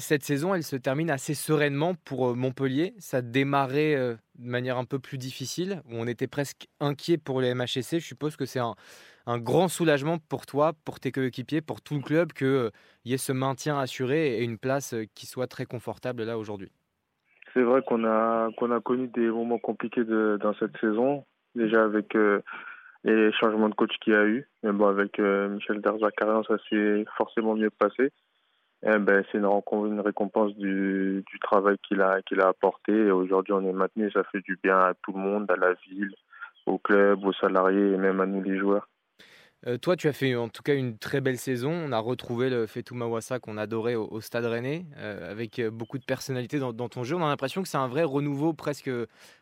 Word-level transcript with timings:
cette 0.00 0.24
saison, 0.24 0.54
elle 0.54 0.62
se 0.62 0.76
termine 0.76 1.10
assez 1.10 1.34
sereinement 1.34 1.94
pour 2.04 2.34
Montpellier. 2.34 2.94
Ça 2.98 3.22
démarrait 3.22 3.94
de 3.94 4.48
manière 4.48 4.78
un 4.78 4.84
peu 4.84 4.98
plus 4.98 5.18
difficile, 5.18 5.82
où 5.86 5.94
on 5.94 6.06
était 6.06 6.26
presque 6.26 6.66
inquiet 6.80 7.18
pour 7.18 7.40
les 7.40 7.54
MHSC. 7.54 8.00
Je 8.00 8.06
suppose 8.06 8.36
que 8.36 8.46
c'est 8.46 8.60
un, 8.60 8.74
grand 9.38 9.68
soulagement 9.68 10.18
pour 10.18 10.46
toi, 10.46 10.72
pour 10.84 10.98
tes 10.98 11.12
coéquipiers, 11.12 11.60
pour 11.60 11.80
tout 11.82 11.94
le 11.94 12.02
club, 12.02 12.32
qu'il 12.32 12.70
y 13.04 13.14
ait 13.14 13.18
ce 13.18 13.32
maintien 13.32 13.78
assuré 13.78 14.38
et 14.38 14.42
une 14.42 14.58
place 14.58 14.94
qui 15.14 15.26
soit 15.26 15.46
très 15.46 15.66
confortable 15.66 16.24
là 16.24 16.36
aujourd'hui. 16.36 16.72
C'est 17.54 17.62
vrai 17.62 17.82
qu'on 17.82 18.04
a, 18.04 18.50
connu 18.84 19.08
des 19.08 19.28
moments 19.28 19.58
compliqués 19.58 20.04
dans 20.04 20.54
cette 20.58 20.76
saison, 20.80 21.24
déjà 21.54 21.84
avec 21.84 22.16
les 23.04 23.32
changements 23.32 23.68
de 23.68 23.74
coach 23.74 23.92
qu'il 24.00 24.14
y 24.14 24.16
a 24.16 24.24
eu. 24.24 24.48
Mais 24.62 24.72
bon, 24.72 24.88
avec 24.88 25.18
Michel 25.18 25.80
Derzakarian, 25.80 26.42
ça 26.44 26.56
s'est 26.68 27.04
forcément 27.16 27.54
mieux 27.54 27.70
passé. 27.70 28.10
Eh 28.82 28.98
ben, 28.98 29.22
c'est 29.30 29.38
une, 29.38 30.00
récompense 30.00 30.54
du, 30.56 31.22
travail 31.42 31.76
qu'il 31.86 32.00
a, 32.00 32.20
apporté. 32.46 33.10
Aujourd'hui, 33.10 33.52
on 33.52 33.62
est 33.62 33.72
maintenu. 33.72 34.10
Ça 34.10 34.24
fait 34.24 34.40
du 34.40 34.58
bien 34.62 34.78
à 34.78 34.94
tout 35.02 35.12
le 35.12 35.18
monde, 35.18 35.50
à 35.50 35.56
la 35.56 35.74
ville, 35.86 36.14
au 36.66 36.78
club, 36.78 37.24
aux 37.24 37.32
salariés 37.34 37.92
et 37.92 37.96
même 37.98 38.20
à 38.20 38.26
nous 38.26 38.42
les 38.42 38.58
joueurs. 38.58 38.88
Euh, 39.66 39.76
toi, 39.76 39.94
tu 39.94 40.08
as 40.08 40.14
fait 40.14 40.34
en 40.34 40.48
tout 40.48 40.62
cas 40.62 40.74
une 40.74 40.96
très 40.96 41.20
belle 41.20 41.36
saison. 41.36 41.70
On 41.70 41.92
a 41.92 41.98
retrouvé 41.98 42.48
le 42.48 42.66
Fetou 42.66 42.94
Mawassa 42.94 43.38
qu'on 43.38 43.58
adorait 43.58 43.96
au, 43.96 44.22
Stade 44.22 44.46
Rennais, 44.46 44.86
euh, 44.96 45.30
avec 45.30 45.58
euh, 45.58 45.70
beaucoup 45.70 45.98
de 45.98 46.04
personnalité 46.04 46.58
dans, 46.58 46.72
ton 46.72 47.04
jeu. 47.04 47.16
On 47.16 47.22
a 47.22 47.28
l'impression 47.28 47.62
que 47.62 47.68
c'est 47.68 47.76
un 47.76 47.88
vrai 47.88 48.04
renouveau 48.04 48.54
presque 48.54 48.90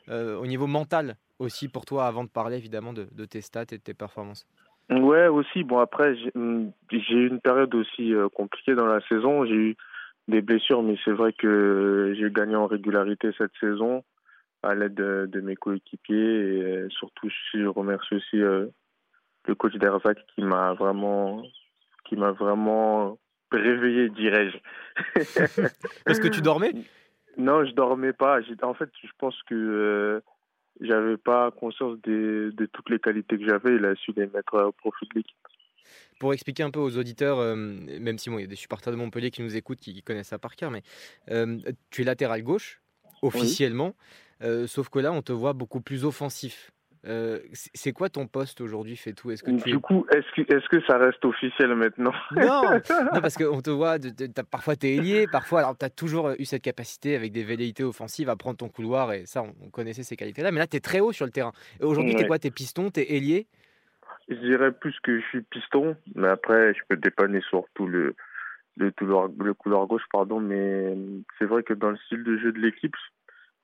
au 0.09 0.47
niveau 0.47 0.67
mental 0.67 1.17
aussi 1.39 1.69
pour 1.69 1.85
toi, 1.85 2.09
avant 2.09 2.25
de 2.25 2.29
parler 2.29 2.57
évidemment 2.57 2.93
de, 2.93 3.09
de 3.13 3.25
tes 3.25 3.41
stats 3.41 3.63
et 3.71 3.79
de 3.79 3.83
tes 3.83 3.95
performances. 3.95 4.45
Ouais, 4.91 5.27
aussi. 5.27 5.65
Bon, 5.65 5.79
après, 5.79 6.15
hum, 6.35 6.73
j'ai 6.91 7.15
eu 7.15 7.29
une 7.29 7.41
période 7.41 7.75
aussi 7.75 8.15
euh, 8.15 8.29
compliquée 8.29 8.75
dans 8.75 8.87
la 8.87 9.01
saison. 9.03 9.45
J'ai 9.45 9.55
eu 9.55 9.77
des 10.29 10.43
blessures, 10.43 10.83
mais 10.83 10.97
c'est 11.05 11.13
vrai 11.13 11.33
que 11.33 12.15
j'ai 12.17 12.31
gagné 12.31 12.57
en 12.57 12.67
régularité 12.67 13.31
cette 13.37 13.53
saison 13.61 14.05
à 14.63 14.75
l'aide 14.75 14.95
de, 14.95 15.29
de, 15.31 15.41
mes 15.41 15.57
coéquipiers 15.57 16.17
et 16.17 16.63
euh, 16.63 16.89
surtout 16.91 17.29
je 17.55 17.65
remercie 17.67 18.15
aussi 18.15 18.43
euh, 18.43 18.67
le 19.47 19.55
coach 19.55 19.75
d'Erzac 19.75 20.19
qui 20.35 20.43
m'a 20.43 20.75
vraiment 20.75 21.43
qui 22.05 22.17
m'a 22.17 22.33
vraiment 22.33 23.19
réveillé 23.53 24.09
dirais-je 24.09 24.59
parce 26.05 26.19
que 26.19 26.29
tu 26.29 26.41
dormais? 26.41 26.73
Non 27.37 27.65
je 27.65 27.73
dormais 27.73 28.13
pas 28.13 28.41
en 28.63 28.75
fait 28.75 28.91
je 29.03 29.11
pense 29.17 29.41
que 29.45 30.21
j'avais 30.81 31.17
pas 31.17 31.51
conscience 31.51 31.99
de, 32.03 32.53
de, 32.57 32.67
toutes 32.67 32.91
les 32.91 32.99
qualités 32.99 33.39
que 33.39 33.47
j'avais. 33.47 33.77
Il 33.77 33.85
a 33.85 33.95
su 33.95 34.13
les 34.17 34.27
mettre 34.27 34.63
au 34.63 34.73
profit 34.73 35.07
de 35.07 35.17
l'équipe. 35.17 35.37
Pour 36.19 36.33
expliquer 36.33 36.65
un 36.65 36.71
peu 36.71 36.81
aux 36.81 36.99
auditeurs, 36.99 37.39
euh, 37.39 37.55
même 37.57 38.19
si 38.19 38.29
bon, 38.29 38.39
il 38.39 38.43
y 38.43 38.45
a 38.45 38.49
des 38.49 38.57
supporters 38.57 38.93
de 38.93 38.99
Montpellier 38.99 39.31
qui 39.31 39.43
nous 39.43 39.57
écoutent, 39.57 39.79
qui, 39.79 39.95
qui 39.95 40.03
connaissent 40.03 40.29
ça 40.29 40.39
par 40.39 40.57
cœur, 40.57 40.71
mais 40.71 40.83
euh, 41.31 41.59
tu 41.91 42.03
es 42.03 42.05
latéral 42.05 42.43
gauche, 42.43 42.81
officiellement, 43.23 43.95
oui. 44.41 44.47
euh, 44.47 44.67
sauf 44.67 44.89
que 44.89 44.99
là, 44.99 45.13
on 45.13 45.23
te 45.23 45.33
voit 45.33 45.53
beaucoup 45.53 45.81
plus 45.81 46.05
offensif. 46.05 46.73
Euh, 47.07 47.39
c'est 47.53 47.93
quoi 47.93 48.09
ton 48.09 48.27
poste 48.27 48.61
aujourd'hui, 48.61 48.97
Fetou 48.97 49.31
Est-ce 49.31 49.43
que 49.43 49.51
tu 49.53 49.71
Du 49.71 49.79
coup, 49.79 50.05
est-ce 50.11 50.27
que, 50.35 50.53
est 50.53 50.69
que 50.69 50.81
ça 50.87 50.99
reste 50.99 51.25
officiel 51.25 51.75
maintenant? 51.75 52.13
Non, 52.33 52.63
non, 53.15 53.21
parce 53.21 53.37
qu'on 53.37 53.61
te 53.61 53.71
voit, 53.71 53.99
de, 53.99 54.11
de, 54.11 54.29
as, 54.37 54.45
parfois 54.45 54.75
tu 54.75 54.89
es 54.89 54.97
ailier, 54.97 55.27
parfois, 55.31 55.61
alors 55.61 55.79
tu 55.79 55.85
as 55.85 55.91
toujours 55.91 56.31
eu 56.39 56.45
cette 56.45 56.63
capacité 56.63 57.15
avec 57.15 57.33
des 57.33 57.45
velléités 57.45 57.85
offensives 57.85 58.29
à 58.29 58.37
prendre 58.37 58.57
ton 58.57 58.69
couloir, 58.69 59.13
et 59.13 59.27
ça, 59.27 59.43
on, 59.43 59.55
on 59.67 59.71
connaissait 59.71 60.03
ces 60.03 60.17
qualités-là, 60.17 60.51
mais 60.51 60.59
là, 60.59 60.67
tu 60.67 60.77
es 60.77 60.81
très 60.81 61.01
haut 61.01 61.13
sur 61.13 61.25
le 61.25 61.33
terrain. 61.33 61.53
Et 61.81 61.85
aujourd'hui, 61.85 62.13
ouais. 62.13 62.19
tu 62.19 62.25
es 62.25 62.27
quoi? 62.27 62.39
Tu 62.39 62.49
es 62.49 62.51
piston, 62.51 62.91
tu 62.91 63.01
es 63.01 63.15
ailier? 63.15 63.47
Je 64.29 64.35
dirais 64.35 64.73
plus 64.73 64.99
que 65.03 65.21
je 65.21 65.25
suis 65.27 65.43
piston, 65.43 65.97
mais 66.15 66.29
après, 66.29 66.75
je 66.75 66.81
peux 66.89 66.97
dépanner 66.97 67.41
sur 67.49 67.65
tout 67.75 67.87
le, 67.87 68.15
le, 68.77 68.93
tout 68.93 69.07
le, 69.07 69.15
le 69.45 69.55
couloir 69.55 69.87
gauche, 69.87 70.03
pardon, 70.13 70.41
mais 70.41 70.97
c'est 71.39 71.47
vrai 71.47 71.63
que 71.63 71.75
dans 71.75 71.91
le 71.91 71.97
style 72.07 72.25
de 72.25 72.37
jeu 72.39 72.53
de 72.53 72.59
l'équipe, 72.59 72.97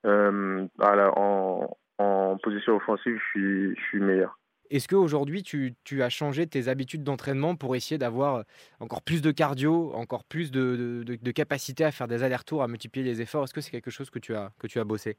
euh, 0.07 0.67
en, 0.81 1.77
en 1.99 2.37
position 2.39 2.77
offensive, 2.77 3.19
je 3.19 3.31
suis, 3.31 3.77
je 3.77 3.81
suis 3.89 4.01
meilleur. 4.01 4.39
Est-ce 4.71 4.89
qu'aujourd'hui, 4.89 5.43
tu, 5.43 5.75
tu, 5.85 6.03
as 6.03 6.09
changé 6.09 6.47
tes 6.47 6.69
habitudes 6.69 7.05
d'entraînement 7.05 7.55
pour 7.55 7.77
essayer 7.77 7.99
d'avoir 7.99 8.45
encore 8.81 9.03
plus 9.03 9.21
de 9.23 9.31
cardio, 9.31 9.93
encore 9.95 10.25
plus 10.25 10.51
de, 10.51 10.77
de, 10.77 11.03
de, 11.05 11.19
de 11.23 11.31
capacité 11.31 11.85
à 11.85 11.93
faire 11.93 12.09
des 12.09 12.23
allers-retours, 12.23 12.63
à 12.63 12.69
multiplier 12.69 13.05
les 13.05 13.21
efforts? 13.21 13.45
Est-ce 13.45 13.55
que 13.55 13.61
c'est 13.61 13.71
quelque 13.71 13.91
chose 13.91 14.11
que 14.11 14.19
tu 14.19 14.35
as, 14.35 14.51
que 14.59 14.67
tu 14.67 14.79
as 14.81 14.85
bossé? 14.85 15.19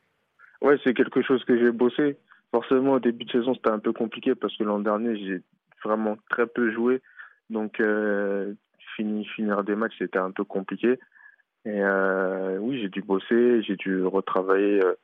Oui, 0.61 0.75
c'est 0.83 0.93
quelque 0.93 1.21
chose 1.21 1.43
que 1.45 1.57
j'ai 1.57 1.71
bossé. 1.71 2.17
Forcément, 2.51 2.93
au 2.93 2.99
début 2.99 3.25
de 3.25 3.31
saison, 3.31 3.53
c'était 3.53 3.69
un 3.69 3.79
peu 3.79 3.93
compliqué 3.93 4.33
parce 4.33 4.55
que 4.57 4.63
l'an 4.63 4.79
dernier, 4.79 5.17
j'ai 5.17 5.41
vraiment 5.83 6.17
très 6.29 6.47
peu 6.47 6.71
joué. 6.71 7.01
Donc, 7.49 7.79
euh, 7.79 8.53
fini, 8.95 9.25
finir 9.25 9.63
des 9.63 9.75
matchs, 9.75 9.95
c'était 9.99 10.19
un 10.19 10.31
peu 10.31 10.43
compliqué. 10.43 10.97
Et 11.65 11.81
euh, 11.81 12.57
oui, 12.59 12.79
j'ai 12.81 12.89
dû 12.89 13.01
bosser, 13.01 13.61
j'ai 13.63 13.75
dû 13.75 14.03
retravailler. 14.03 14.83
Euh, 14.83 14.95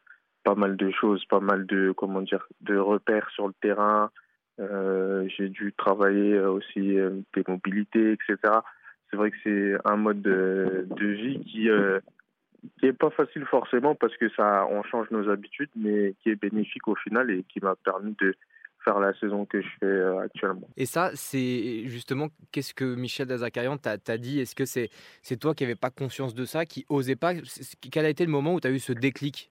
pas 0.44 0.56
mal 0.56 0.75
de 0.75 0.91
choses, 0.91 1.24
pas 1.25 1.40
mal 1.40 1.66
de 1.66 1.94
comment 1.96 2.22
dire 2.22 2.47
de 2.62 2.78
repères 2.78 3.29
sur 3.31 3.47
le 3.47 3.53
terrain. 3.62 4.12
Euh, 4.59 5.28
j'ai 5.38 5.50
dû 5.50 5.74
travailler 5.78 6.38
aussi 6.40 6.97
euh, 6.97 7.22
des 7.34 7.44
mobilités, 7.47 8.12
etc. 8.13 8.38
C'est 9.09 9.18
vrai 9.18 9.31
que 9.31 9.38
c'est 9.44 9.75
un 9.85 9.97
mode 9.97 10.22
de, 10.22 10.85
vie 11.00 11.40
qui 11.46 11.69
euh, 11.69 12.00
est 12.81 12.94
pas 12.94 13.09
facile 13.09 13.46
forcément 13.46 13.96
parce 13.96 14.16
que 14.18 14.29
ça 14.29 14.68
on 14.69 14.84
change 14.84 15.09
nos 15.12 15.29
habitudes, 15.29 15.72
mais 15.75 16.16
qui 16.22 16.29
est 16.29 16.35
bénéfique 16.35 16.88
au 16.88 16.96
final 16.96 17.29
et 17.31 17.44
qui 17.44 17.59
m'a 17.59 17.75
permis 17.75 18.16
de 18.22 18.35
faire 18.84 19.00
la 19.00 19.13
saison 19.19 19.46
que 19.46 19.62
je 19.62 19.68
fais 19.79 20.03
actuellement. 20.23 20.68
Et 20.75 20.88
ça, 20.88 21.12
c'est 21.13 21.84
justement 21.85 22.29
qu'est-ce 22.52 22.73
que 22.73 22.96
Michel 22.96 23.28
Dazakarian 23.28 23.78
t'a 23.78 24.18
dit? 24.18 24.40
Est-ce 24.40 24.56
que 24.56 24.66
c'est 24.66 24.90
c'est 25.22 25.38
toi 25.38 25.53
qui 25.53 25.63
n'avais 25.63 25.75
pas 25.75 25.91
conscience 25.91 26.34
de 26.34 26.46
ça, 26.46 26.66
qui 26.66 26.85
osait 26.90 27.16
pas? 27.16 27.34
Quel 27.91 28.06
a 28.06 28.09
été 28.09 28.25
le 28.25 28.31
moment 28.31 28.56
où 28.56 28.59
tu 28.59 28.68
as 28.68 28.72
eu 28.72 28.79
ce 28.79 28.94
déclic? 28.94 29.50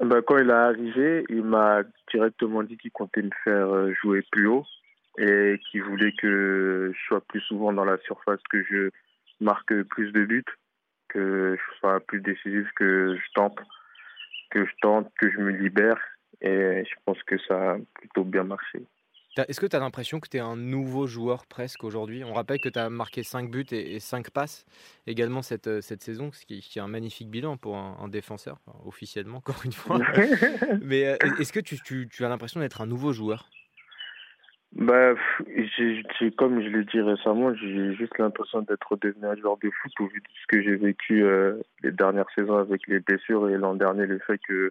Ben, 0.00 0.22
quand 0.22 0.38
il 0.38 0.48
est 0.48 0.52
arrivé, 0.52 1.24
il 1.28 1.42
m'a 1.42 1.82
directement 2.12 2.62
dit 2.62 2.76
qu'il 2.76 2.90
comptait 2.90 3.22
me 3.22 3.30
faire 3.44 3.94
jouer 4.02 4.22
plus 4.30 4.46
haut 4.46 4.66
et 5.18 5.60
qu'il 5.70 5.82
voulait 5.82 6.12
que 6.12 6.92
je 6.94 7.06
sois 7.06 7.20
plus 7.20 7.40
souvent 7.40 7.72
dans 7.72 7.84
la 7.84 7.98
surface, 7.98 8.40
que 8.50 8.62
je 8.64 8.90
marque 9.40 9.82
plus 9.84 10.12
de 10.12 10.24
buts, 10.24 10.44
que 11.08 11.56
je 11.56 11.78
sois 11.78 12.00
plus 12.00 12.20
décisif, 12.20 12.68
que 12.76 13.16
je 13.16 13.32
tente, 13.34 13.58
que 14.50 14.64
je 14.64 14.72
tente, 14.80 15.12
que 15.20 15.30
je 15.30 15.38
me 15.38 15.50
libère. 15.50 16.00
Et 16.40 16.84
je 16.88 16.94
pense 17.04 17.22
que 17.24 17.36
ça 17.38 17.72
a 17.72 17.76
plutôt 17.94 18.24
bien 18.24 18.44
marché. 18.44 18.82
Est-ce 19.36 19.60
que 19.60 19.66
tu 19.66 19.76
as 19.76 19.80
l'impression 19.80 20.18
que 20.18 20.28
tu 20.28 20.38
es 20.38 20.40
un 20.40 20.56
nouveau 20.56 21.06
joueur 21.06 21.46
presque 21.46 21.84
aujourd'hui? 21.84 22.24
On 22.24 22.32
rappelle 22.32 22.60
que 22.60 22.68
tu 22.68 22.78
as 22.78 22.90
marqué 22.90 23.22
5 23.22 23.50
buts 23.50 23.64
et, 23.70 23.94
et 23.94 24.00
5 24.00 24.30
passes 24.30 24.66
également 25.06 25.42
cette, 25.42 25.80
cette 25.80 26.02
saison, 26.02 26.32
ce 26.32 26.44
qui, 26.44 26.60
qui, 26.60 26.78
est 26.78 26.82
un 26.82 26.88
magnifique 26.88 27.30
bilan 27.30 27.56
pour 27.56 27.76
un, 27.76 27.96
un 28.00 28.08
défenseur, 28.08 28.58
enfin, 28.66 28.78
officiellement 28.86 29.38
encore 29.38 29.62
une 29.64 29.72
fois. 29.72 29.98
Mais 30.82 31.16
est-ce 31.38 31.52
que 31.52 31.60
tu, 31.60 31.78
tu, 31.80 32.08
tu 32.08 32.24
as 32.24 32.28
l'impression 32.28 32.60
d'être 32.60 32.80
un 32.80 32.86
nouveau 32.86 33.12
joueur? 33.12 33.48
Bah, 34.72 35.14
j'ai, 35.76 36.30
comme 36.36 36.62
je 36.62 36.68
l'ai 36.68 36.84
dit 36.84 37.00
récemment, 37.00 37.52
j'ai 37.54 37.92
juste 37.94 38.16
l'impression 38.18 38.62
d'être 38.62 38.96
devenu 38.96 39.26
un 39.26 39.34
joueur 39.34 39.56
de 39.58 39.68
foot 39.68 39.92
au 39.98 40.06
vu 40.06 40.20
de 40.20 40.28
ce 40.40 40.46
que 40.46 40.62
j'ai 40.62 40.76
vécu 40.76 41.24
euh, 41.24 41.60
les 41.82 41.90
dernières 41.90 42.30
saisons 42.36 42.56
avec 42.56 42.86
les 42.86 43.00
blessures 43.00 43.48
et 43.48 43.56
l'an 43.56 43.74
dernier 43.74 44.06
le 44.06 44.20
fait 44.20 44.38
que 44.38 44.70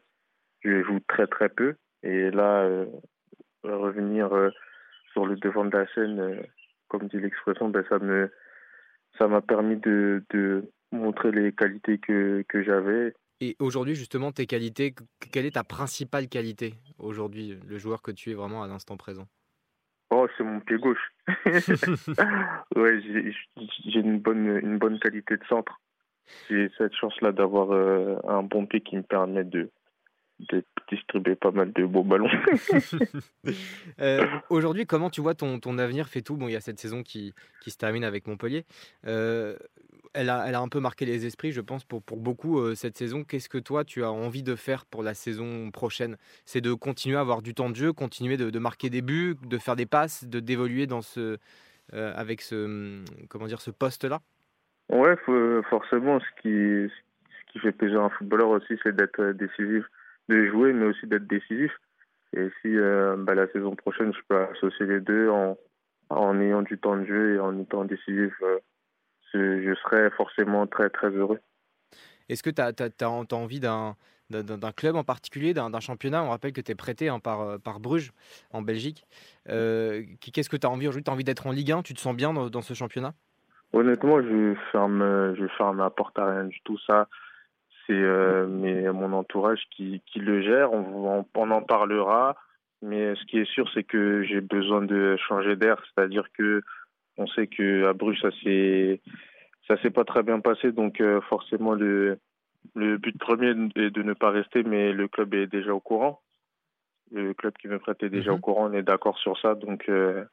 je 0.63 0.83
joue 0.83 0.99
très 1.07 1.27
très 1.27 1.49
peu. 1.49 1.75
Et 2.03 2.31
là, 2.31 2.61
euh, 2.61 2.85
revenir 3.63 4.33
euh, 4.33 4.49
sur 5.13 5.25
le 5.25 5.35
devant 5.37 5.65
de 5.65 5.75
la 5.75 5.87
scène, 5.93 6.19
euh, 6.19 6.41
comme 6.87 7.07
dit 7.07 7.19
l'expression, 7.19 7.69
ben, 7.69 7.83
ça 7.89 7.99
me 7.99 8.31
ça 9.17 9.27
m'a 9.27 9.41
permis 9.41 9.77
de, 9.77 10.23
de 10.29 10.71
montrer 10.91 11.31
les 11.31 11.51
qualités 11.51 11.97
que, 11.97 12.43
que 12.47 12.63
j'avais. 12.63 13.13
Et 13.41 13.55
aujourd'hui, 13.59 13.95
justement, 13.95 14.31
tes 14.31 14.45
qualités, 14.45 14.93
quelle 15.31 15.45
est 15.45 15.55
ta 15.55 15.63
principale 15.63 16.27
qualité 16.27 16.75
aujourd'hui, 16.97 17.57
le 17.67 17.77
joueur 17.77 18.01
que 18.01 18.11
tu 18.11 18.31
es 18.31 18.33
vraiment 18.33 18.63
à 18.63 18.67
l'instant 18.67 18.97
présent? 18.97 19.27
Oh, 20.11 20.27
c'est 20.37 20.43
mon 20.43 20.59
pied 20.59 20.77
gauche. 20.77 21.11
ouais, 22.75 23.01
j'ai 23.85 23.99
une 23.99 24.19
bonne, 24.19 24.59
une 24.61 24.77
bonne 24.77 24.99
qualité 24.99 25.37
de 25.37 25.43
centre. 25.45 25.79
J'ai 26.49 26.69
cette 26.77 26.93
chance-là 26.95 27.31
d'avoir 27.31 27.71
euh, 27.71 28.17
un 28.27 28.43
bon 28.43 28.65
pied 28.65 28.81
qui 28.81 28.97
me 28.97 29.03
permet 29.03 29.43
de, 29.43 29.71
de 30.39 30.63
distribuer 30.89 31.35
pas 31.35 31.51
mal 31.51 31.71
de 31.73 31.85
beaux 31.85 32.03
ballons. 32.03 32.29
euh, 34.01 34.25
Aujourd'hui, 34.49 34.85
comment 34.85 35.09
tu 35.09 35.21
vois 35.21 35.35
ton, 35.35 35.59
ton 35.59 35.77
avenir 35.77 36.07
fait 36.07 36.21
tout 36.21 36.35
Bon, 36.37 36.47
il 36.47 36.53
y 36.53 36.55
a 36.55 36.61
cette 36.61 36.79
saison 36.79 37.03
qui, 37.03 37.33
qui 37.61 37.71
se 37.71 37.77
termine 37.77 38.03
avec 38.03 38.27
Montpellier. 38.27 38.65
Euh, 39.05 39.55
elle, 40.13 40.29
a, 40.29 40.45
elle 40.47 40.55
a 40.55 40.61
un 40.61 40.69
peu 40.69 40.79
marqué 40.79 41.05
les 41.05 41.25
esprits, 41.25 41.51
je 41.51 41.61
pense, 41.61 41.83
pour, 41.83 42.01
pour 42.01 42.17
beaucoup 42.17 42.59
euh, 42.59 42.73
cette 42.73 42.97
saison. 42.97 43.23
Qu'est-ce 43.23 43.49
que 43.49 43.57
toi, 43.57 43.83
tu 43.83 44.03
as 44.03 44.11
envie 44.11 44.43
de 44.43 44.55
faire 44.55 44.85
pour 44.85 45.03
la 45.03 45.13
saison 45.13 45.71
prochaine? 45.71 46.17
C'est 46.45 46.61
de 46.61 46.73
continuer 46.73 47.17
à 47.17 47.21
avoir 47.21 47.41
du 47.41 47.53
temps 47.53 47.69
de 47.69 47.75
jeu, 47.75 47.93
continuer 47.93 48.37
de, 48.37 48.49
de 48.49 48.59
marquer 48.59 48.89
des 48.89 49.01
buts, 49.01 49.35
de 49.43 49.57
faire 49.57 49.75
des 49.75 49.85
passes, 49.85 50.25
de 50.25 50.39
d'évoluer 50.39 50.87
dans 50.87 51.01
ce, 51.01 51.37
avec 51.91 52.41
ce, 52.41 53.03
comment 53.27 53.45
dire, 53.45 53.61
ce 53.61 53.71
poste-là? 53.71 54.21
Ouais, 54.89 55.15
forcément, 55.69 56.19
ce 56.19 56.41
qui, 56.41 56.91
ce 56.91 57.51
qui 57.51 57.59
fait 57.59 57.71
plaisir 57.71 58.01
à 58.01 58.05
un 58.05 58.09
footballeur 58.09 58.49
aussi, 58.49 58.79
c'est 58.83 58.95
d'être 58.95 59.33
décisif 59.33 59.85
de 60.29 60.45
jouer, 60.47 60.71
mais 60.71 60.85
aussi 60.85 61.07
d'être 61.07 61.27
décisif. 61.27 61.71
Et 62.33 62.47
si 62.61 62.77
euh, 62.77 63.15
bah, 63.17 63.33
la 63.33 63.47
saison 63.47 63.75
prochaine, 63.75 64.13
je 64.13 64.19
peux 64.27 64.37
associer 64.37 64.85
les 64.85 64.99
deux 65.01 65.29
en, 65.29 65.57
en 66.09 66.39
ayant 66.39 66.61
du 66.61 66.77
temps 66.77 66.95
de 66.95 67.05
jeu 67.05 67.35
et 67.35 67.39
en 67.39 67.59
étant 67.59 67.85
décisif, 67.85 68.33
euh, 68.43 68.59
je, 69.33 69.63
je 69.63 69.73
serai 69.81 70.09
forcément 70.11 70.67
très 70.67 70.89
très 70.89 71.09
heureux. 71.09 71.39
Est-ce 72.29 72.43
que 72.43 72.51
tu 72.51 72.61
as, 72.61 73.09
envie 73.09 73.59
d'un 73.59 73.95
club 74.75 74.95
en 74.95 75.03
particulier, 75.03 75.55
d'un 75.55 75.79
championnat? 75.79 76.23
On 76.23 76.29
rappelle 76.29 76.53
que 76.53 76.61
tu 76.61 76.71
es 76.71 76.75
prêté 76.75 77.09
hein, 77.09 77.19
par, 77.19 77.59
par 77.59 77.79
Bruges 77.79 78.11
en 78.51 78.61
Belgique. 78.61 79.07
Qu'est-ce 79.47 80.49
que 80.49 80.57
tu 80.57 80.67
as 80.67 80.69
envie 80.69 80.87
aujourd'hui? 80.87 81.03
Tu 81.03 81.09
as 81.09 81.13
envie 81.13 81.23
d'être 81.23 81.47
en 81.47 81.51
Ligue 81.51 81.71
1 81.71 81.81
Tu 81.81 81.95
te 81.95 81.99
sens 81.99 82.15
bien 82.15 82.31
dans, 82.33 82.61
ce 82.61 82.75
championnat? 82.75 83.15
Honnêtement, 83.73 84.21
je 84.21 84.53
ferme, 84.71 85.33
je 85.35 85.47
ferme 85.57 85.79
la 85.79 85.89
porte 85.89 86.19
à 86.19 86.29
rien 86.31 86.45
du 86.45 86.61
tout. 86.61 86.77
Ça, 86.85 87.07
c'est 87.89 88.91
mon 88.93 89.13
entourage 89.13 89.61
qui, 89.71 90.01
qui, 90.05 90.19
le 90.19 90.41
gère. 90.41 90.71
On, 90.71 91.25
on, 91.33 91.51
en 91.51 91.61
parlera. 91.61 92.35
Mais 92.81 93.15
ce 93.15 93.25
qui 93.25 93.39
est 93.39 93.51
sûr, 93.51 93.69
c'est 93.73 93.83
que 93.83 94.23
j'ai 94.23 94.41
besoin 94.41 94.81
de 94.81 95.17
changer 95.27 95.55
d'air. 95.55 95.81
C'est-à-dire 95.93 96.31
que 96.37 96.61
on 97.17 97.27
sait 97.27 97.47
que 97.47 97.85
à 97.85 97.93
Bruges, 97.93 98.21
ça 98.21 98.31
s'est 98.43 99.01
ça 99.67 99.79
s'est 99.81 99.89
pas 99.89 100.05
très 100.05 100.23
bien 100.23 100.39
passé, 100.39 100.71
donc 100.71 101.01
euh, 101.01 101.19
forcément 101.21 101.73
le 101.73 102.17
le 102.75 102.97
but 102.97 103.17
premier 103.17 103.49
est 103.75 103.89
de 103.91 104.03
ne 104.03 104.13
pas 104.13 104.31
rester, 104.31 104.63
mais 104.63 104.93
le 104.93 105.07
club 105.07 105.33
est 105.33 105.47
déjà 105.47 105.73
au 105.73 105.79
courant. 105.79 106.21
Le 107.11 107.33
club 107.33 107.53
qui 107.57 107.67
me 107.67 107.79
prête 107.79 108.01
est 108.03 108.09
déjà 108.09 108.31
au 108.31 108.35
mhm. 108.35 108.41
courant, 108.41 108.69
on 108.69 108.73
est 108.73 108.83
d'accord 108.83 109.17
sur 109.17 109.37
ça. 109.39 109.55
Donc 109.55 109.89
euh, 109.89 110.23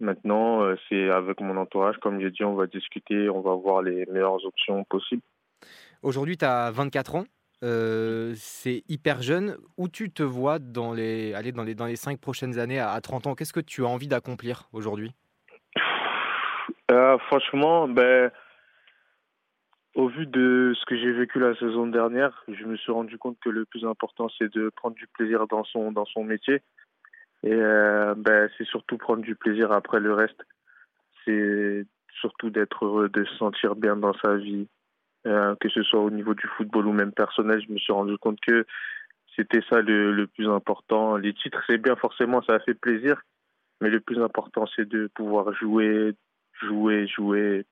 maintenant, 0.00 0.62
euh, 0.62 0.76
c'est 0.88 1.10
avec 1.10 1.40
mon 1.40 1.56
entourage, 1.56 1.96
comme 1.98 2.20
j'ai 2.20 2.30
dit, 2.30 2.44
on 2.44 2.54
va 2.54 2.66
discuter, 2.66 3.28
on 3.28 3.40
va 3.40 3.54
voir 3.54 3.82
les 3.82 4.04
meilleures 4.06 4.44
options 4.44 4.84
possibles. 4.84 5.22
Aujourd'hui, 6.02 6.36
tu 6.36 6.44
as 6.44 6.70
24 6.70 7.14
ans. 7.16 7.24
c'est 8.34 8.82
hyper 8.88 9.22
jeune. 9.22 9.56
Où 9.76 9.88
tu 9.88 10.10
te 10.10 10.22
vois 10.22 10.58
dans 10.58 10.92
les, 10.92 11.34
allez, 11.34 11.52
dans 11.52 11.64
les, 11.64 11.74
dans 11.74 11.86
les 11.86 11.96
5 11.96 12.18
prochaines 12.18 12.58
années 12.58 12.80
à 12.80 13.00
30 13.00 13.26
ans? 13.26 13.34
Qu'est-ce 13.34 13.52
que 13.52 13.60
tu 13.60 13.84
as 13.84 13.88
envie 13.88 14.08
d'accomplir 14.08 14.68
aujourd'hui? 14.72 15.12
Euh, 16.90 17.18
franchement, 17.18 17.86
ben, 17.86 18.30
au 19.94 20.08
vu 20.08 20.26
de 20.26 20.72
ce 20.78 20.84
que 20.86 20.96
j'ai 20.96 21.12
vécu 21.12 21.38
la 21.38 21.54
saison 21.56 21.86
dernière, 21.86 22.44
je 22.48 22.64
me 22.64 22.76
suis 22.76 22.92
rendu 22.92 23.18
compte 23.18 23.38
que 23.40 23.48
le 23.48 23.64
plus 23.64 23.84
important, 23.84 24.28
c'est 24.38 24.52
de 24.52 24.70
prendre 24.70 24.96
du 24.96 25.06
plaisir 25.06 25.46
dans 25.46 25.64
son, 25.64 25.92
dans 25.92 26.06
son 26.06 26.24
métier. 26.24 26.62
Et 27.42 27.52
euh, 27.52 28.14
ben, 28.16 28.48
c'est 28.56 28.66
surtout 28.66 28.98
prendre 28.98 29.22
du 29.22 29.34
plaisir 29.34 29.72
après 29.72 30.00
le 30.00 30.12
reste. 30.14 30.42
C'est 31.24 31.86
surtout 32.20 32.50
d'être 32.50 32.84
heureux, 32.84 33.08
de 33.08 33.24
se 33.24 33.36
sentir 33.36 33.76
bien 33.76 33.96
dans 33.96 34.14
sa 34.14 34.36
vie, 34.36 34.68
euh, 35.26 35.54
que 35.60 35.68
ce 35.68 35.82
soit 35.82 36.00
au 36.00 36.10
niveau 36.10 36.34
du 36.34 36.46
football 36.56 36.86
ou 36.86 36.92
même 36.92 37.12
personnel. 37.12 37.62
Je 37.66 37.72
me 37.72 37.78
suis 37.78 37.92
rendu 37.92 38.16
compte 38.18 38.40
que 38.40 38.64
c'était 39.36 39.62
ça 39.68 39.80
le, 39.80 40.12
le 40.12 40.26
plus 40.26 40.48
important. 40.48 41.16
Les 41.16 41.34
titres, 41.34 41.62
c'est 41.66 41.78
bien 41.78 41.96
forcément, 41.96 42.42
ça 42.42 42.54
a 42.54 42.60
fait 42.60 42.74
plaisir. 42.74 43.20
Mais 43.80 43.88
le 43.88 44.00
plus 44.00 44.20
important, 44.22 44.66
c'est 44.76 44.88
de 44.88 45.08
pouvoir 45.14 45.54
jouer, 45.54 46.14
jouer, 46.60 47.06
jouer, 47.06 47.64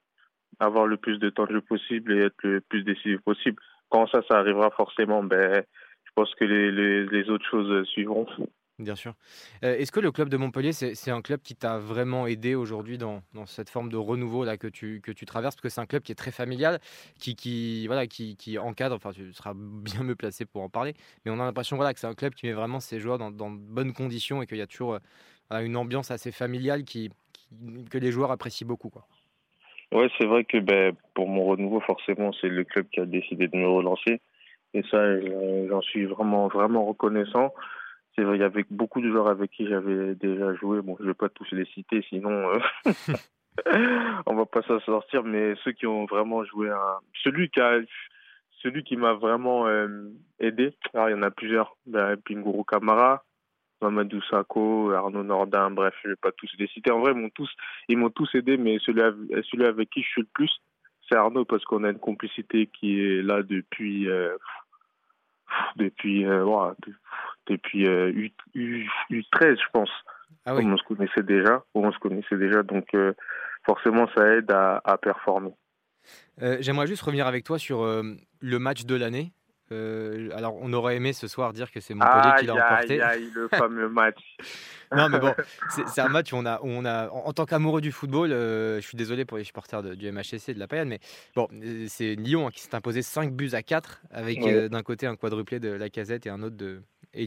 avoir 0.58 0.86
le 0.86 0.96
plus 0.96 1.18
de 1.18 1.30
temps 1.30 1.44
de 1.44 1.52
jeu 1.52 1.60
possible 1.60 2.12
et 2.12 2.24
être 2.24 2.42
le 2.42 2.60
plus 2.60 2.82
décisif 2.82 3.20
possible. 3.20 3.60
Quand 3.90 4.06
ça, 4.06 4.22
ça 4.28 4.38
arrivera 4.38 4.70
forcément, 4.70 5.22
ben, 5.22 5.62
je 6.04 6.10
pense 6.14 6.34
que 6.34 6.44
les, 6.44 6.70
les, 6.70 7.06
les 7.06 7.30
autres 7.30 7.46
choses 7.48 7.86
suivront. 7.88 8.26
Bien 8.78 8.94
sûr. 8.94 9.14
Euh, 9.64 9.76
est-ce 9.76 9.90
que 9.90 9.98
le 9.98 10.12
club 10.12 10.28
de 10.28 10.36
Montpellier, 10.36 10.72
c'est 10.72 11.10
un 11.10 11.20
club 11.20 11.40
qui 11.42 11.56
t'a 11.56 11.78
vraiment 11.78 12.28
aidé 12.28 12.54
aujourd'hui 12.54 12.96
dans, 12.96 13.22
cette 13.46 13.70
forme 13.70 13.90
de 13.90 13.96
renouveau 13.96 14.44
que 14.44 14.69
tu, 14.69 15.26
traverses? 15.26 15.56
Parce 15.56 15.62
que 15.62 15.69
c'est 15.69 15.80
un 15.80 15.86
club 15.86 16.02
qui 16.02 16.12
est 16.12 16.16
très 16.16 16.30
familial, 16.30 16.78
qui, 17.19 17.34
qui, 17.34 17.88
voilà, 17.88 18.06
qui, 18.06 18.58
encadre, 18.58 18.94
enfin 18.94 19.10
tu 19.10 19.32
seras 19.32 19.52
bien 19.56 20.04
mieux 20.04 20.14
placé 20.14 20.44
pour 20.44 20.62
en 20.62 20.69
parler, 20.69 20.94
mais 21.25 21.32
on 21.32 21.40
a 21.40 21.44
l'impression 21.44 21.76
voilà, 21.76 21.92
que 21.92 21.98
c'est 21.98 22.06
un 22.06 22.14
club 22.14 22.34
qui 22.34 22.46
met 22.46 22.52
vraiment 22.52 22.78
ses 22.78 23.00
joueurs 23.00 23.19
dans, 23.19 23.30
de 23.30 23.58
bonnes 23.58 23.92
conditions 23.92 24.42
et 24.42 24.46
qu'il 24.46 24.58
y 24.58 24.62
a 24.62 24.66
toujours 24.66 24.98
euh, 25.52 25.60
une 25.60 25.76
ambiance 25.76 26.12
assez 26.12 26.30
familiale 26.30 26.84
que 26.84 27.98
les 27.98 28.12
joueurs 28.12 28.30
apprécient 28.30 28.66
beaucoup. 28.66 28.90
Quoi. 28.90 29.06
Ouais, 29.90 30.08
c'est 30.19 30.26
vrai 30.26 30.44
que 30.44 30.58
ben, 30.58 30.94
pour 31.14 31.28
mon 31.28 31.46
renouveau, 31.46 31.80
forcément, 31.80 32.32
c'est 32.40 32.48
le 32.48 32.62
club 32.62 32.86
qui 32.92 33.00
a 33.00 33.06
décidé 33.06 33.48
de 33.48 33.56
me 33.56 33.66
relancer. 33.66 34.20
Et 34.75 34.82
ça, 34.90 35.02
j'en 35.69 35.80
suis 35.80 36.04
vraiment, 36.04 36.48
vraiment 36.48 36.84
reconnaissant. 36.84 37.54
C'est 38.18 38.24
vrai, 38.24 38.36
il 38.36 38.40
y 38.40 38.44
avait 38.44 38.64
beaucoup 38.68 39.00
de 39.00 39.08
joueurs 39.08 39.28
avec 39.28 39.52
qui 39.52 39.68
j'avais 39.68 40.16
déjà 40.16 40.52
joué. 40.54 40.82
Bon, 40.82 40.96
je 40.98 41.04
vais 41.04 41.14
pas 41.14 41.28
tous 41.28 41.46
les 41.52 41.66
citer, 41.66 42.04
sinon 42.08 42.50
euh, 42.50 42.58
on 44.26 44.34
va 44.34 44.44
pas 44.44 44.62
s'en 44.62 44.80
sortir. 44.80 45.22
Mais 45.22 45.54
ceux 45.62 45.70
qui 45.70 45.86
ont 45.86 46.04
vraiment 46.04 46.42
joué, 46.42 46.68
celui 47.22 47.48
qui 47.48 47.60
a, 47.60 47.78
celui 48.60 48.82
qui 48.82 48.96
m'a 48.96 49.12
vraiment 49.12 49.68
euh, 49.68 50.08
aidé. 50.40 50.74
Alors, 50.94 51.10
il 51.10 51.12
y 51.12 51.14
en 51.14 51.22
a 51.22 51.30
plusieurs. 51.30 51.76
Ben, 51.86 52.16
Pinguru 52.16 52.64
Kamara, 52.64 53.22
Mamadou 53.82 54.20
Sakho, 54.22 54.90
Arnaud 54.90 55.22
Nordin, 55.22 55.70
bref, 55.70 55.94
je 56.02 56.08
vais 56.08 56.16
pas 56.16 56.32
tous 56.32 56.50
les 56.58 56.66
citer. 56.66 56.90
En 56.90 56.98
vrai, 56.98 57.12
ils 57.12 57.18
m'ont 57.18 57.30
tous, 57.30 57.50
ils 57.88 57.96
m'ont 57.96 58.10
tous 58.10 58.34
aidé, 58.34 58.56
mais 58.56 58.80
celui, 58.80 59.00
celui 59.48 59.64
avec 59.64 59.90
qui 59.90 60.02
je 60.02 60.08
suis 60.08 60.22
le 60.22 60.28
plus, 60.34 60.50
c'est 61.08 61.16
Arnaud 61.16 61.44
parce 61.44 61.64
qu'on 61.64 61.84
a 61.84 61.90
une 61.90 62.00
complicité 62.00 62.66
qui 62.66 62.98
est 62.98 63.22
là 63.22 63.44
depuis, 63.44 64.08
euh, 64.08 64.36
depuis, 65.76 66.24
euh, 66.26 66.44
depuis 67.48 67.86
euh, 67.86 68.10
U, 68.10 68.32
U, 68.54 69.24
13 69.32 69.56
je 69.58 69.70
pense. 69.72 69.90
Ah 70.44 70.54
oui. 70.54 70.64
On 70.66 70.76
se 70.76 70.84
connaissait 70.84 71.22
déjà, 71.22 71.62
on 71.74 71.90
se 71.92 71.98
connaissait 71.98 72.36
déjà, 72.36 72.62
donc 72.62 72.86
euh, 72.94 73.12
forcément, 73.66 74.08
ça 74.16 74.26
aide 74.34 74.50
à, 74.50 74.80
à 74.84 74.96
performer. 74.96 75.52
J'aimerais 76.60 76.86
juste 76.86 77.02
revenir 77.02 77.26
avec 77.26 77.44
toi 77.44 77.58
sur 77.58 77.84
le 77.84 78.58
match 78.58 78.86
de 78.86 78.94
l'année. 78.94 79.32
Euh, 79.70 80.30
alors, 80.34 80.56
on 80.60 80.72
aurait 80.72 80.96
aimé 80.96 81.12
ce 81.12 81.28
soir 81.28 81.52
dire 81.52 81.70
que 81.70 81.80
c'est 81.80 81.94
Montpellier 81.94 82.34
qui 82.40 82.46
l'a 82.46 82.54
emporté. 82.54 83.02
Aïe, 83.02 83.22
aïe, 83.22 83.30
le 83.34 83.48
fameux 83.52 83.88
match. 83.88 84.36
non, 84.92 85.08
mais 85.08 85.18
bon, 85.18 85.34
c'est 85.86 86.00
un 86.00 86.08
match 86.08 86.32
où 86.32 86.36
on 86.36 86.46
a, 86.46 86.58
on 86.62 86.84
a 86.84 87.08
en, 87.10 87.32
tant 87.32 87.44
qu'amoureux 87.44 87.80
du 87.80 87.92
football, 87.92 88.32
euh, 88.32 88.80
je 88.80 88.86
suis 88.86 88.96
désolé 88.96 89.24
pour 89.24 89.36
les 89.36 89.44
supporters 89.44 89.82
du 89.82 90.10
MHSC 90.10 90.54
de 90.54 90.58
la 90.58 90.68
Payade, 90.68 90.88
mais 90.88 91.00
bon, 91.36 91.48
euh, 91.52 91.84
c'est 91.88 92.14
Lyon 92.14 92.46
hein, 92.46 92.50
qui 92.50 92.60
s'est 92.60 92.74
imposé 92.74 93.02
5 93.02 93.32
buts 93.32 93.50
à 93.52 93.62
4 93.62 94.02
avec 94.10 94.40
d'un 94.70 94.82
côté 94.82 95.06
un 95.06 95.16
quadruplé 95.16 95.60
de 95.60 95.70
la 95.70 95.90
casette 95.90 96.26
et 96.26 96.30
un 96.30 96.42
autre 96.42 96.56
de, 96.56 96.80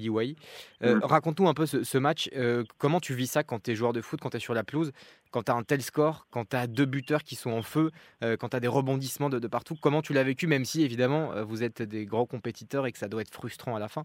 Way. 0.09 0.35
Euh, 0.83 0.95
mm. 0.95 1.03
Raconte-nous 1.03 1.47
un 1.47 1.53
peu 1.53 1.65
ce, 1.65 1.97
match. 1.97 2.29
Euh, 2.35 2.63
comment 2.77 2.99
tu 2.99 3.13
vis 3.13 3.27
ça 3.27 3.43
quand 3.43 3.63
tu 3.63 3.71
es 3.71 3.75
joueur 3.75 3.93
de 3.93 4.01
foot, 4.01 4.19
quand 4.21 4.29
tu 4.29 4.37
es 4.37 4.39
sur 4.39 4.53
la 4.53 4.63
pelouse, 4.63 4.91
quand 5.31 5.43
tu 5.43 5.51
as 5.51 5.55
un 5.55 5.63
tel 5.63 5.81
score, 5.81 6.27
quand 6.31 6.49
tu 6.49 6.55
as 6.55 6.67
deux 6.67 6.85
buteurs 6.85 7.23
qui 7.23 7.35
sont 7.35 7.51
en 7.51 7.61
feu, 7.61 7.91
euh, 8.23 8.37
quand 8.37 8.49
tu 8.49 8.57
as 8.57 8.59
des 8.59 8.67
rebondissements 8.67 9.29
de, 9.29 9.45
partout 9.47 9.75
Comment 9.81 10.01
tu 10.01 10.13
l'as 10.13 10.23
vécu, 10.23 10.47
même 10.47 10.65
si 10.65 10.83
évidemment 10.83 11.43
vous 11.43 11.63
êtes 11.63 11.81
des 11.81 12.05
grands 12.05 12.25
compétiteurs 12.25 12.85
et 12.85 12.91
que 12.91 12.97
ça 12.97 13.07
doit 13.07 13.21
être 13.21 13.33
frustrant 13.33 13.75
à 13.75 13.79
la 13.79 13.87
fin 13.87 14.03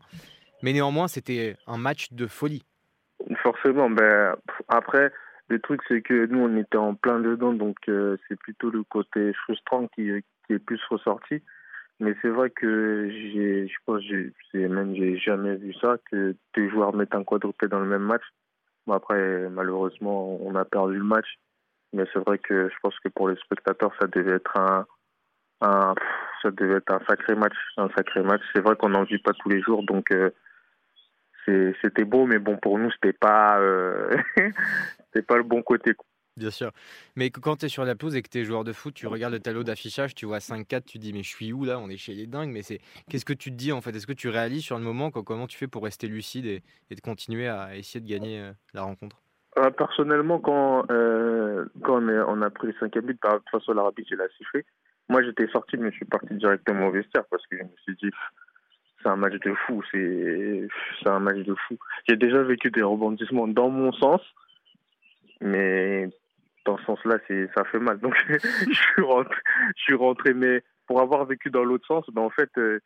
Mais 0.63 0.73
néanmoins, 0.73 1.09
c'était 1.09 1.57
un 1.67 1.77
match 1.77 2.13
de 2.13 2.27
folie. 2.27 2.65
Forcément. 3.43 3.91
Ben, 3.91 4.37
après, 4.69 5.13
le 5.49 5.61
truc, 5.61 5.81
c'est 5.89 6.03
que 6.03 6.27
nous, 6.27 6.41
on 6.41 6.57
était 6.57 6.79
en 6.79 6.95
plein 6.95 7.21
dedans, 7.21 7.53
donc 7.53 7.77
c'est 7.87 8.39
plutôt 8.39 8.71
le 8.71 8.83
côté 8.85 9.33
frustrant 9.45 9.87
qui, 9.89 10.11
qui 10.47 10.53
est 10.53 10.59
plus 10.59 10.81
ressorti. 10.89 11.43
Mais 11.99 12.15
c'est 12.21 12.29
vrai 12.29 12.51
que 12.51 13.09
je 13.11 13.77
pense, 13.87 14.03
j'ai, 14.03 14.69
même 14.69 14.95
j'ai 14.95 15.17
jamais 15.19 15.57
vu 15.57 15.73
ça 15.75 15.97
que 16.11 16.37
deux 16.55 16.69
joueurs 16.69 16.95
mettent 16.95 17.15
un 17.15 17.25
quadruplé 17.25 17.69
dans 17.69 17.81
le 17.81 17.87
même 17.87 18.03
match. 18.03 18.23
Bon, 18.87 18.95
après, 18.95 19.49
malheureusement, 19.49 20.39
on 20.43 20.55
a 20.57 20.65
perdu 20.65 20.99
le 20.99 21.05
match. 21.05 21.39
Mais 21.93 22.05
c'est 22.13 22.19
vrai 22.19 22.39
que 22.39 22.69
je 22.69 22.75
pense 22.83 22.99
que 23.01 23.09
pour 23.09 23.29
les 23.29 23.37
spectateurs, 23.37 23.93
ça 23.99 24.07
devait 24.07 24.37
être 24.37 24.59
un, 24.59 24.87
un 25.63 25.95
ça 26.43 26.51
devait 26.51 26.77
être 26.77 26.93
un 26.93 27.01
sacré 27.09 27.35
match, 27.35 27.55
un 27.79 27.89
sacré 27.97 28.23
match. 28.23 28.43
C'est 28.55 28.61
vrai 28.61 28.77
qu'on 28.77 28.91
n'en 28.91 29.05
vit 29.05 29.19
pas 29.19 29.33
tous 29.33 29.49
les 29.49 29.63
jours, 29.63 29.83
donc 29.85 30.11
euh, 30.13 30.31
c'était 31.47 32.05
beau, 32.05 32.27
mais 32.27 32.39
bon 32.39 32.57
pour 32.59 32.79
nous, 32.79 32.91
c'était 32.93 33.13
pas, 33.13 33.59
euh, 33.61 34.11
c'était 34.37 35.27
pas 35.27 35.37
le 35.37 35.45
bon 35.45 35.63
côté. 35.63 35.93
Bien 36.37 36.51
sûr. 36.51 36.71
Mais 37.17 37.31
quand 37.31 37.57
tu 37.57 37.67
es 37.67 37.69
sur 37.69 37.85
la 37.85 37.95
pelouse 37.95 38.15
et 38.15 38.21
que 38.21 38.29
tu 38.29 38.39
es 38.39 38.45
joueur 38.45 38.63
de 38.63 38.73
foot, 38.75 38.93
tu 38.93 39.07
regardes 39.07 39.33
le 39.33 39.41
tableau 39.41 39.65
d'affichage, 39.65 40.15
tu 40.15 40.27
vois 40.27 40.39
5-4, 40.39 40.85
tu 40.85 40.99
dis 40.99 41.15
mais 41.15 41.23
je 41.23 41.31
suis 41.31 41.53
où 41.53 41.65
là? 41.65 41.79
On 41.79 41.89
est 41.89 41.97
chez 41.97 42.13
les 42.13 42.27
dingues. 42.27 42.51
Mais 42.51 42.63
c'est 42.63 42.81
qu'est-ce 43.09 43.25
que 43.25 43.33
tu 43.33 43.51
te 43.51 43.57
dis 43.57 43.73
en 43.73 43.81
fait? 43.81 43.97
Est-ce 43.97 44.07
que 44.07 44.13
tu 44.13 44.29
réalises 44.29 44.63
sur 44.63 44.77
le 44.79 44.85
moment 44.85 45.11
comment 45.11 45.47
tu 45.47 45.57
fais 45.57 45.67
pour 45.67 45.85
rester 45.85 46.09
lucide 46.09 46.45
et, 46.47 46.63
de 46.95 47.01
continuer 47.01 47.49
à 47.49 47.75
essayer 47.77 48.01
de 48.01 48.09
gagner 48.09 48.41
euh, 48.41 48.53
la 48.75 48.83
rencontre? 48.83 49.17
Euh, 49.59 49.71
Personnellement, 49.71 50.39
quand, 50.39 50.85
euh, 50.91 51.65
on, 51.89 52.43
a 52.43 52.51
pris 52.51 52.69
les 52.69 52.75
5 52.79 52.99
buts, 52.99 53.15
par 53.15 53.37
toute 53.37 53.51
façon 53.51 53.73
l'Arabie, 53.73 54.05
j'ai 54.09 54.17
la 54.17 54.29
sifflé. 54.37 54.67
Moi 55.09 55.23
j'étais 55.23 55.47
sorti, 55.49 55.77
mais 55.79 55.91
je 55.91 55.97
suis 55.97 56.05
parti 56.05 56.35
directement 56.35 56.89
au 56.89 56.91
vestiaire 56.91 57.25
parce 57.31 57.47
que 57.47 57.57
je 57.57 57.63
me 57.63 57.69
suis 57.85 57.97
dit 57.97 58.11
c'est 59.03 59.09
un 59.09 59.17
match 59.17 59.35
de 59.35 59.55
fou, 59.55 59.83
c'est 59.93 60.69
un 61.07 61.21
match 61.21 61.39
de 61.39 61.55
fou. 61.55 61.79
J'ai 62.09 62.17
déjà 62.17 62.43
vécu 62.43 62.71
des 62.71 62.83
rebondissements 62.83 63.47
dans 63.47 63.71
mon 63.71 63.93
sens, 63.93 64.21
mais 65.41 66.11
dans 66.67 66.77
ce 66.79 66.85
sens-là, 66.85 67.19
c'est 67.27 67.49
ça 67.55 67.65
fait 67.65 67.79
mal. 67.79 67.99
Donc 68.01 68.15
je 68.29 68.75
suis 68.75 69.03
rentré, 69.03 69.41
je 69.77 69.83
suis 69.83 69.95
rentré, 69.95 70.35
mais 70.35 70.63
pour 70.87 71.01
avoir 71.01 71.25
vécu 71.25 71.51
dans 71.51 71.65
l'autre 71.65 71.87
sens, 71.87 72.05
ben 72.13 72.23
en 72.23 72.31
fait, 72.31 72.51
euh, 72.59 72.81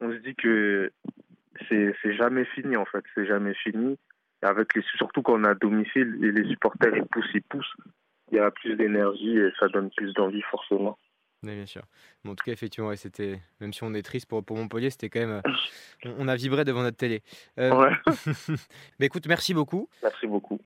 on 0.00 0.10
se 0.12 0.18
dit 0.18 0.34
que 0.34 0.92
c'est 1.68 1.94
c'est 2.02 2.14
jamais 2.14 2.44
fini 2.44 2.76
en 2.76 2.84
fait, 2.84 3.04
c'est 3.14 3.26
jamais 3.26 3.54
fini. 3.54 3.98
Avec 4.42 4.74
les 4.74 4.82
surtout 4.96 5.22
quand 5.22 5.34
on 5.34 5.44
a 5.44 5.50
à 5.50 5.54
domicile 5.54 6.18
et 6.22 6.32
les 6.32 6.48
supporters 6.48 6.96
ils 6.96 7.06
poussent, 7.06 7.30
ils 7.34 7.42
poussent, 7.42 7.76
il 8.30 8.36
y 8.36 8.40
a 8.40 8.50
plus 8.50 8.76
d'énergie 8.76 9.38
et 9.38 9.50
ça 9.58 9.68
donne 9.68 9.90
plus 9.90 10.12
d'envie 10.14 10.42
forcément. 10.42 10.98
Oui, 11.44 11.56
bien 11.56 11.66
sûr. 11.66 11.82
en 12.24 12.36
tout 12.36 12.44
cas, 12.44 12.52
effectivement, 12.52 12.94
c'était 12.94 13.40
même 13.60 13.72
si 13.72 13.82
on 13.82 13.94
est 13.94 14.02
triste 14.02 14.26
pour, 14.26 14.44
pour 14.44 14.56
Montpellier, 14.56 14.90
c'était 14.90 15.08
quand 15.08 15.20
même. 15.20 15.42
Euh, 16.06 16.14
on, 16.18 16.28
a 16.28 16.36
vibré 16.36 16.64
devant 16.64 16.82
notre 16.82 16.96
télé. 16.96 17.20
Euh, 17.58 17.74
ouais. 17.74 17.90
mais 19.00 19.06
écoute, 19.06 19.26
merci 19.26 19.52
beaucoup. 19.52 19.88
Merci 20.02 20.28
beaucoup. 20.28 20.60